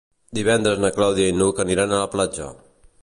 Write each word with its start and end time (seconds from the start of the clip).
Divendres 0.37 0.79
na 0.85 0.89
Clàudia 0.95 1.33
i 1.33 1.35
n'Hug 1.41 1.61
aniran 1.65 1.95
a 1.95 2.01
la 2.05 2.09
platja. 2.17 2.49